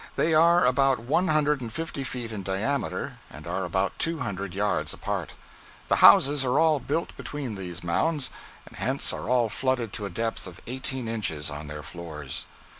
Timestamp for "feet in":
2.03-2.41